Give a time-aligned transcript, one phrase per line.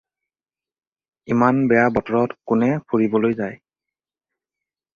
[1.35, 3.61] ইমান বেয়া বতৰত কোনে ফুৰিবলৈ যায়?